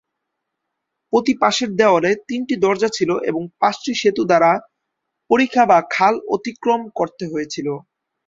প্রতি 1.13 1.33
পাশের 1.41 1.69
দেওয়ালে 1.79 2.11
তিনটি 2.29 2.55
দরজা 2.65 2.89
ছিল 2.97 3.09
এবং 3.29 3.41
পাঁচটি 3.59 3.91
সেতু 4.01 4.23
দ্বারা 4.25 4.51
পরিখা 5.29 5.63
বা 5.65 5.77
খাল 5.93 6.13
অতিক্রম 6.35 6.81
করতে 6.99 7.23
হয়েছিল। 7.31 7.67